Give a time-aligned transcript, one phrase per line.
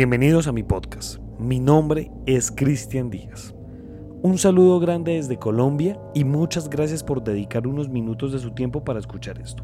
[0.00, 1.18] Bienvenidos a mi podcast.
[1.38, 3.54] Mi nombre es Cristian Díaz.
[4.22, 8.82] Un saludo grande desde Colombia y muchas gracias por dedicar unos minutos de su tiempo
[8.82, 9.62] para escuchar esto.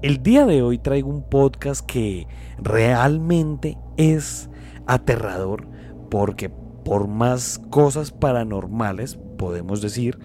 [0.00, 2.26] El día de hoy traigo un podcast que
[2.56, 4.48] realmente es
[4.86, 5.68] aterrador
[6.10, 10.18] porque por más cosas paranormales, podemos decir,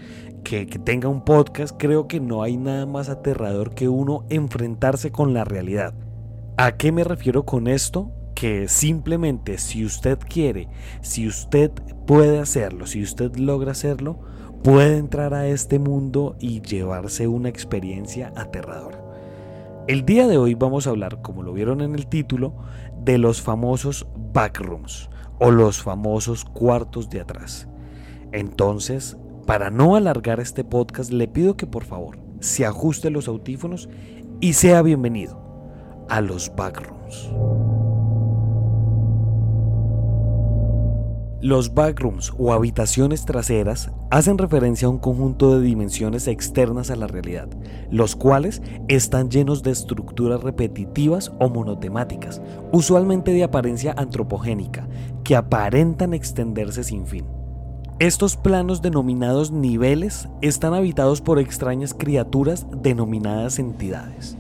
[0.46, 5.12] que, que, tenga un podcast, creo que no hay nada más aterrador que uno enfrentarse
[5.12, 5.94] con la realidad.
[6.56, 8.23] ¿A qué me refiero con esto?
[8.44, 10.68] Que simplemente si usted quiere,
[11.00, 11.72] si usted
[12.06, 14.20] puede hacerlo, si usted logra hacerlo,
[14.66, 19.02] puede entrar a este mundo y llevarse una experiencia aterradora.
[19.88, 22.54] El día de hoy vamos a hablar, como lo vieron en el título,
[23.00, 27.70] de los famosos backrooms o los famosos cuartos de atrás.
[28.34, 29.16] Entonces,
[29.48, 33.88] para no alargar este podcast, le pido que por favor se ajuste los audífonos
[34.42, 35.42] y sea bienvenido
[36.10, 37.30] a los backrooms.
[41.44, 47.06] Los backrooms o habitaciones traseras hacen referencia a un conjunto de dimensiones externas a la
[47.06, 47.50] realidad,
[47.92, 52.42] los cuales están llenos de estructuras repetitivas o monotemáticas,
[52.72, 54.88] usualmente de apariencia antropogénica,
[55.26, 57.26] que aparentan extenderse sin fin.
[58.00, 64.38] Estos planos denominados niveles están habitados por extrañas criaturas denominadas entidades.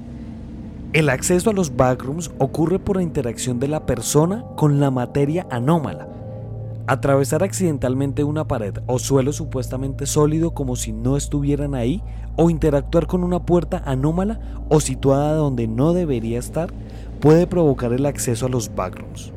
[0.93, 5.45] El acceso a los backrooms ocurre por la interacción de la persona con la materia
[5.49, 6.12] anómala,
[6.85, 12.03] Atravesar accidentalmente una pared o suelo supuestamente sólido como si no estuvieran ahí
[12.35, 16.73] o interactuar con una puerta anómala o situada donde no debería estar
[17.21, 19.31] puede provocar el acceso a los backrooms.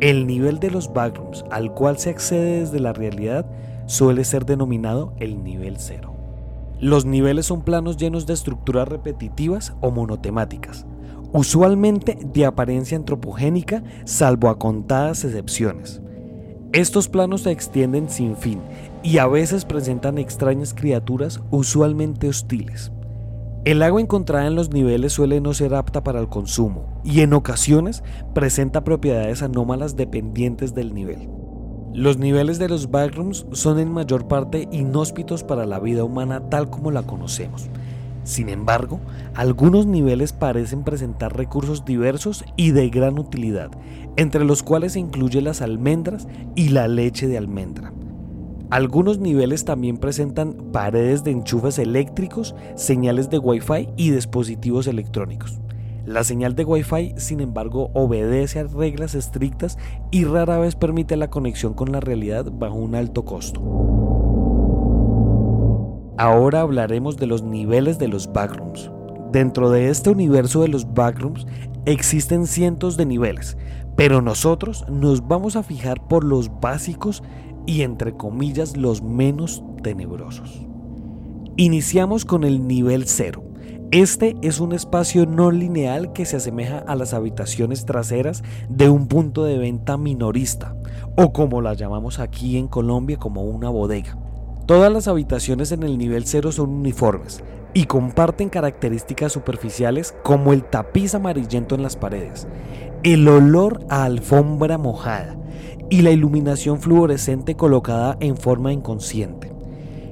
[0.00, 3.44] El nivel de los backrooms al cual se accede desde la realidad
[3.84, 6.14] suele ser denominado el nivel cero.
[6.80, 10.86] Los niveles son planos llenos de estructuras repetitivas o monotemáticas,
[11.34, 16.00] usualmente de apariencia antropogénica salvo a contadas excepciones.
[16.72, 18.60] Estos planos se extienden sin fin
[19.02, 22.92] y a veces presentan extrañas criaturas usualmente hostiles.
[23.64, 27.32] El agua encontrada en los niveles suele no ser apta para el consumo y en
[27.32, 28.04] ocasiones
[28.34, 31.28] presenta propiedades anómalas dependientes del nivel.
[31.92, 36.70] Los niveles de los backrooms son en mayor parte inhóspitos para la vida humana tal
[36.70, 37.68] como la conocemos,
[38.22, 39.00] sin embargo,
[39.34, 43.70] algunos niveles parecen presentar recursos diversos y de gran utilidad,
[44.16, 47.92] entre los cuales se incluye las almendras y la leche de almendra.
[48.70, 55.60] Algunos niveles también presentan paredes de enchufes eléctricos, señales de Wi-Fi y dispositivos electrónicos.
[56.06, 59.76] La señal de Wi-Fi, sin embargo, obedece a reglas estrictas
[60.10, 63.99] y rara vez permite la conexión con la realidad bajo un alto costo.
[66.20, 68.90] Ahora hablaremos de los niveles de los backrooms.
[69.32, 71.46] Dentro de este universo de los backrooms
[71.86, 73.56] existen cientos de niveles,
[73.96, 77.22] pero nosotros nos vamos a fijar por los básicos
[77.64, 80.60] y entre comillas los menos tenebrosos.
[81.56, 83.42] Iniciamos con el nivel 0.
[83.90, 89.06] Este es un espacio no lineal que se asemeja a las habitaciones traseras de un
[89.06, 90.76] punto de venta minorista,
[91.16, 94.18] o como la llamamos aquí en Colombia como una bodega.
[94.66, 97.42] Todas las habitaciones en el nivel 0 son uniformes
[97.74, 102.46] y comparten características superficiales como el tapiz amarillento en las paredes,
[103.02, 105.36] el olor a alfombra mojada
[105.88, 109.52] y la iluminación fluorescente colocada en forma inconsciente.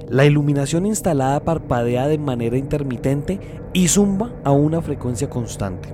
[0.09, 3.39] La iluminación instalada parpadea de manera intermitente
[3.73, 5.93] y zumba a una frecuencia constante.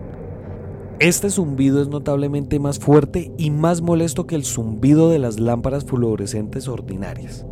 [1.00, 5.84] Este zumbido es notablemente más fuerte y más molesto que el zumbido de las lámparas
[5.84, 7.46] fluorescentes ordinarias.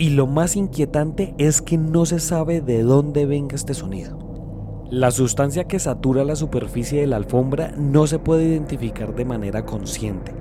[0.00, 4.86] Y lo más inquietante es que no se sabe de dónde venga este sonido.
[4.90, 9.66] La sustancia que satura la superficie de la alfombra no se puede identificar de manera
[9.66, 10.32] consciente.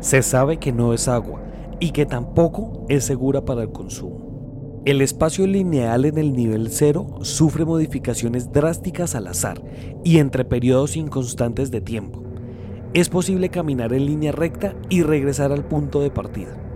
[0.00, 1.42] Se sabe que no es agua
[1.78, 4.80] y que tampoco es segura para el consumo.
[4.86, 9.62] El espacio lineal en el nivel cero sufre modificaciones drásticas al azar
[10.04, 12.22] y entre periodos inconstantes de tiempo.
[12.94, 16.71] Es posible caminar en línea recta y regresar al punto de partida.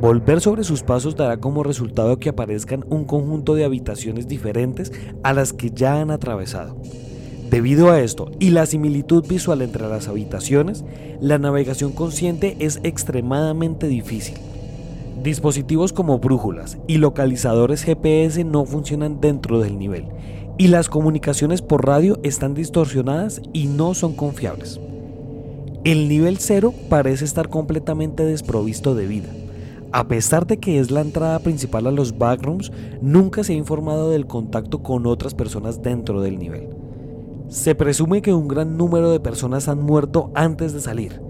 [0.00, 5.32] Volver sobre sus pasos dará como resultado que aparezcan un conjunto de habitaciones diferentes a
[5.32, 6.76] las que ya han atravesado.
[7.48, 10.84] Debido a esto y la similitud visual entre las habitaciones,
[11.20, 14.36] la navegación consciente es extremadamente difícil.
[15.22, 20.08] Dispositivos como brújulas y localizadores GPS no funcionan dentro del nivel,
[20.58, 24.78] y las comunicaciones por radio están distorsionadas y no son confiables.
[25.84, 29.28] El nivel cero parece estar completamente desprovisto de vida
[29.96, 32.70] a pesar de que es la entrada principal a los backrooms,
[33.00, 36.68] nunca se ha informado del contacto con otras personas dentro del nivel.
[37.48, 41.22] Se presume que un gran número de personas han muerto antes de salir.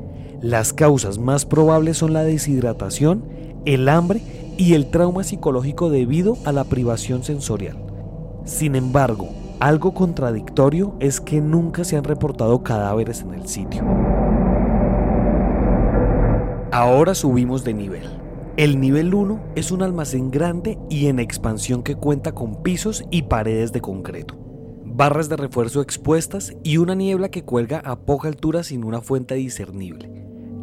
[0.42, 3.22] Las causas más probables son la deshidratación,
[3.66, 4.20] el hambre
[4.56, 7.76] y el trauma psicológico debido a la privación sensorial.
[8.46, 9.28] Sin embargo,
[9.60, 13.84] algo contradictorio es que nunca se han reportado cadáveres en el sitio.
[16.72, 18.25] Ahora subimos de nivel.
[18.56, 23.25] El nivel 1 es un almacén grande y en expansión que cuenta con pisos y
[23.25, 24.35] paredes de concreto,
[24.82, 29.35] barras de refuerzo expuestas y una niebla que cuelga a poca altura sin una fuente
[29.35, 30.11] discernible.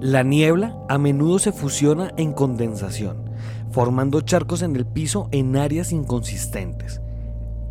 [0.02, 3.30] La niebla a menudo se fusiona en condensación,
[3.70, 7.03] formando charcos en el piso en áreas inconsistentes.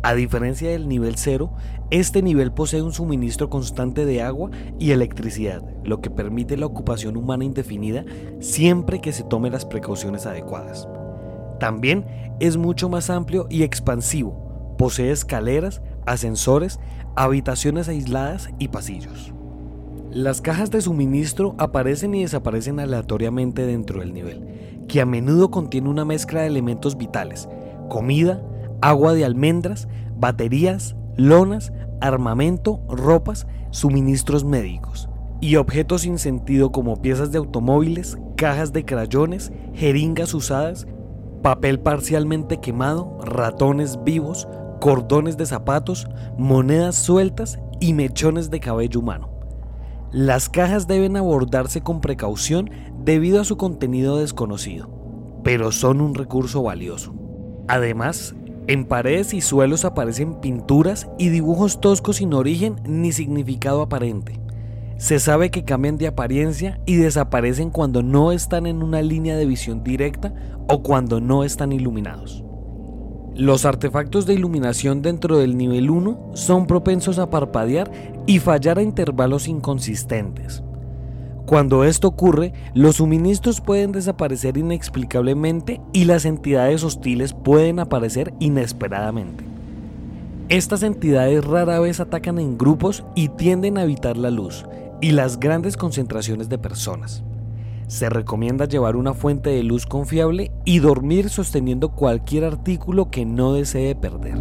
[0.05, 1.53] A diferencia del nivel 0,
[1.89, 7.15] este nivel posee un suministro constante de agua y electricidad, lo que permite la ocupación
[7.15, 8.03] humana indefinida
[8.41, 10.89] siempre que se tomen las precauciones adecuadas.
[11.57, 12.05] También
[12.41, 14.75] es mucho más amplio y expansivo.
[14.77, 16.81] Posee escaleras, ascensores,
[17.15, 19.33] habitaciones aisladas y pasillos.
[20.11, 25.87] Las cajas de suministro aparecen y desaparecen aleatoriamente dentro del nivel, que a menudo contiene
[25.87, 27.47] una mezcla de elementos vitales,
[27.89, 28.43] comida,
[28.83, 29.87] agua de almendras,
[30.17, 31.71] baterías, lonas,
[32.01, 35.09] armamento, ropas, suministros médicos
[35.39, 40.85] y objetos sin sentido como piezas de automóviles, cajas de crayones, jeringas usadas,
[41.41, 44.47] papel parcialmente quemado, ratones vivos,
[44.79, 46.07] cordones de zapatos,
[46.37, 49.29] monedas sueltas y mechones de cabello humano.
[50.11, 52.69] Las cajas deben abordarse con precaución
[52.99, 54.89] debido a su contenido desconocido,
[55.43, 57.13] pero son un recurso valioso.
[57.67, 58.35] Además,
[58.67, 64.39] en paredes y suelos aparecen pinturas y dibujos toscos sin origen ni significado aparente.
[64.97, 69.45] Se sabe que cambian de apariencia y desaparecen cuando no están en una línea de
[69.45, 70.33] visión directa
[70.69, 72.43] o cuando no están iluminados.
[73.35, 77.91] Los artefactos de iluminación dentro del nivel 1 son propensos a parpadear
[78.27, 80.63] y fallar a intervalos inconsistentes.
[81.45, 89.43] Cuando esto ocurre, los suministros pueden desaparecer inexplicablemente y las entidades hostiles pueden aparecer inesperadamente.
[90.47, 94.65] Estas entidades rara vez atacan en grupos y tienden a evitar la luz
[95.01, 97.23] y las grandes concentraciones de personas.
[97.87, 103.53] Se recomienda llevar una fuente de luz confiable y dormir sosteniendo cualquier artículo que no
[103.53, 104.37] desee perder.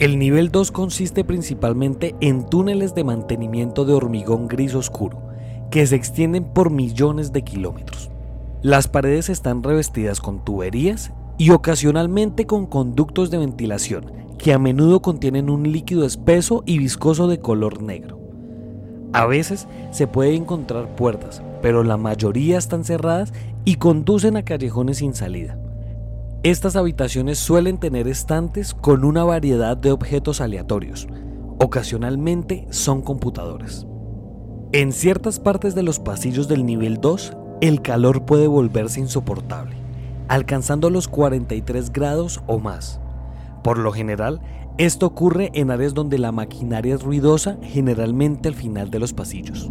[0.00, 5.22] El nivel 2 consiste principalmente en túneles de mantenimiento de hormigón gris oscuro,
[5.70, 8.10] que se extienden por millones de kilómetros.
[8.60, 15.00] Las paredes están revestidas con tuberías y ocasionalmente con conductos de ventilación, que a menudo
[15.00, 18.18] contienen un líquido espeso y viscoso de color negro.
[19.12, 23.32] A veces se puede encontrar puertas, pero la mayoría están cerradas
[23.64, 25.56] y conducen a callejones sin salida.
[26.44, 31.08] Estas habitaciones suelen tener estantes con una variedad de objetos aleatorios.
[31.58, 33.86] Ocasionalmente son computadores.
[34.72, 37.32] En ciertas partes de los pasillos del nivel 2,
[37.62, 39.74] el calor puede volverse insoportable,
[40.28, 43.00] alcanzando los 43 grados o más.
[43.62, 44.42] Por lo general,
[44.76, 49.70] esto ocurre en áreas donde la maquinaria es ruidosa, generalmente al final de los pasillos.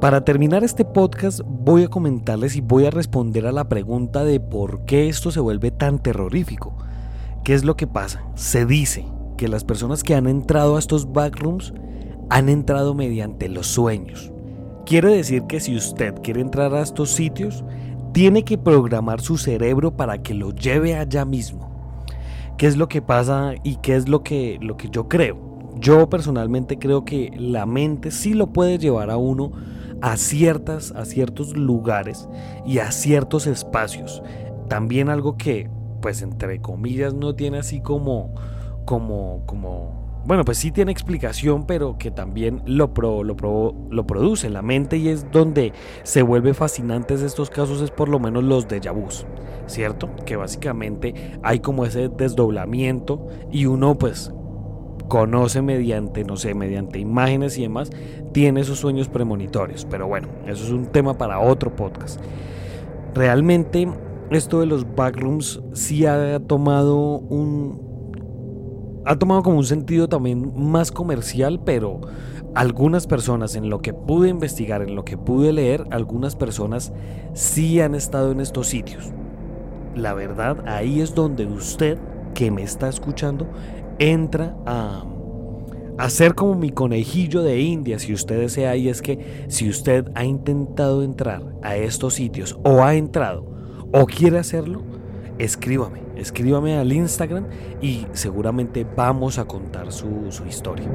[0.00, 4.38] Para terminar este podcast voy a comentarles y voy a responder a la pregunta de
[4.38, 6.76] por qué esto se vuelve tan terrorífico.
[7.42, 8.22] ¿Qué es lo que pasa?
[8.36, 9.04] Se dice
[9.36, 11.74] que las personas que han entrado a estos backrooms
[12.30, 14.30] han entrado mediante los sueños.
[14.86, 17.64] Quiere decir que si usted quiere entrar a estos sitios,
[18.12, 22.06] tiene que programar su cerebro para que lo lleve allá mismo.
[22.56, 25.48] ¿Qué es lo que pasa y qué es lo que, lo que yo creo?
[25.80, 29.50] Yo personalmente creo que la mente sí lo puede llevar a uno
[30.00, 32.28] a, ciertas, a ciertos lugares
[32.66, 34.22] y a ciertos espacios.
[34.68, 35.70] También algo que,
[36.02, 38.34] pues entre comillas, no tiene así como,
[38.84, 44.60] como, como bueno, pues sí tiene explicación, pero que también lo, lo, lo produce la
[44.60, 48.80] mente y es donde se vuelve fascinantes estos casos, es por lo menos los de
[48.90, 49.24] vus,
[49.66, 50.10] ¿cierto?
[50.26, 54.30] Que básicamente hay como ese desdoblamiento y uno pues
[55.08, 57.90] conoce mediante, no sé, mediante imágenes y demás,
[58.32, 59.86] tiene esos sueños premonitorios.
[59.86, 62.20] Pero bueno, eso es un tema para otro podcast.
[63.14, 63.88] Realmente
[64.30, 70.92] esto de los backrooms sí ha tomado un, ha tomado como un sentido también más
[70.92, 72.00] comercial, pero
[72.54, 76.92] algunas personas, en lo que pude investigar, en lo que pude leer, algunas personas
[77.32, 79.12] sí han estado en estos sitios.
[79.94, 81.98] La verdad, ahí es donde usted,
[82.34, 83.46] que me está escuchando,
[83.98, 85.04] entra a,
[86.08, 90.24] ser como mi conejillo de India, si usted desea, y es que si usted ha
[90.24, 93.44] intentado entrar a estos sitios o ha entrado
[93.92, 94.82] o quiere hacerlo,
[95.38, 97.46] escríbame, escríbame al Instagram
[97.80, 100.88] y seguramente vamos a contar su, su historia.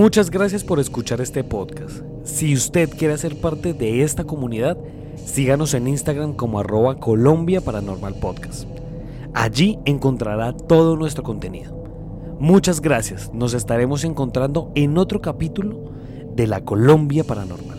[0.00, 2.00] Muchas gracias por escuchar este podcast.
[2.24, 4.78] Si usted quiere ser parte de esta comunidad,
[5.26, 8.66] síganos en Instagram como arroba Colombia Paranormal Podcast.
[9.34, 11.84] Allí encontrará todo nuestro contenido.
[12.38, 15.92] Muchas gracias, nos estaremos encontrando en otro capítulo
[16.34, 17.69] de la Colombia Paranormal.